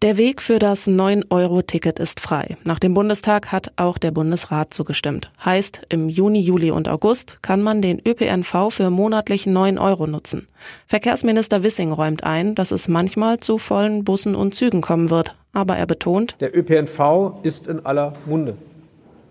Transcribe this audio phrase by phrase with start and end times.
[0.00, 2.56] Der Weg für das 9-Euro-Ticket ist frei.
[2.62, 5.32] Nach dem Bundestag hat auch der Bundesrat zugestimmt.
[5.44, 10.46] Heißt, im Juni, Juli und August kann man den ÖPNV für monatlich 9 Euro nutzen.
[10.86, 15.34] Verkehrsminister Wissing räumt ein, dass es manchmal zu vollen Bussen und Zügen kommen wird.
[15.52, 18.54] Aber er betont, der ÖPNV ist in aller Munde.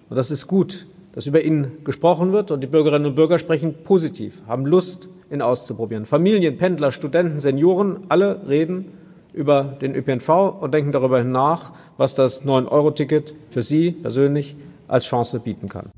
[0.10, 3.74] Und das ist gut, dass über ihn gesprochen wird und die Bürgerinnen und Bürger sprechen
[3.86, 6.06] positiv, haben Lust, ihn auszuprobieren.
[6.06, 8.96] Familien, Pendler, Studenten, Senioren, alle reden
[9.37, 14.55] über den ÖPNV und denken darüber nach, was das 9-Euro-Ticket für Sie persönlich
[14.87, 15.91] als Chance bieten kann.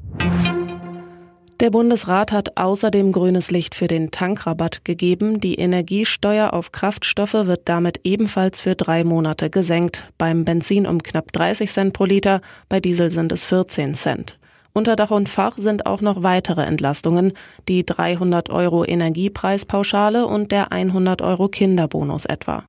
[1.59, 5.41] Der Bundesrat hat außerdem grünes Licht für den Tankrabatt gegeben.
[5.41, 10.09] Die Energiesteuer auf Kraftstoffe wird damit ebenfalls für drei Monate gesenkt.
[10.17, 14.39] Beim Benzin um knapp 30 Cent pro Liter, bei Diesel sind es 14 Cent.
[14.71, 17.33] Unter Dach und Fach sind auch noch weitere Entlastungen,
[17.67, 22.63] die 300 Euro Energiepreispauschale und der 100 Euro Kinderbonus etwa.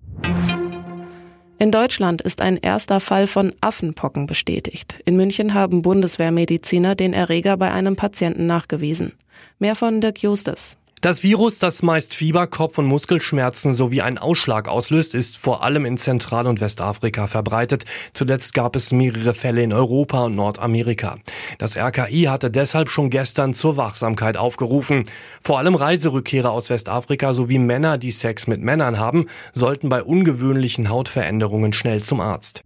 [1.62, 4.98] In Deutschland ist ein erster Fall von Affenpocken bestätigt.
[5.05, 9.12] In München haben Bundeswehrmediziner den Erreger bei einem Patienten nachgewiesen.
[9.58, 10.78] Mehr von Dirk Justus.
[11.00, 15.86] Das Virus, das meist Fieber, Kopf- und Muskelschmerzen sowie einen Ausschlag auslöst, ist vor allem
[15.86, 17.86] in Zentral- und Westafrika verbreitet.
[18.12, 21.16] Zuletzt gab es mehrere Fälle in Europa und Nordamerika.
[21.56, 25.04] Das RKI hatte deshalb schon gestern zur Wachsamkeit aufgerufen.
[25.40, 30.90] Vor allem Reiserückkehrer aus Westafrika sowie Männer, die Sex mit Männern haben, sollten bei ungewöhnlichen
[30.90, 32.62] Hautveränderungen schnell zum Arzt.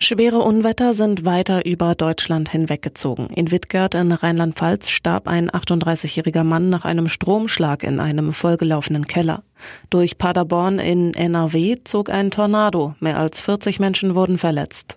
[0.00, 3.26] Schwere Unwetter sind weiter über Deutschland hinweggezogen.
[3.30, 9.42] In Wittgert in Rheinland-Pfalz starb ein 38-jähriger Mann nach einem Stromschlag in einem vollgelaufenen Keller.
[9.90, 12.94] Durch Paderborn in NRW zog ein Tornado.
[13.00, 14.96] Mehr als 40 Menschen wurden verletzt.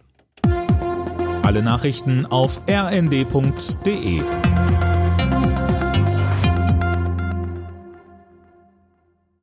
[1.42, 4.22] Alle Nachrichten auf rnd.de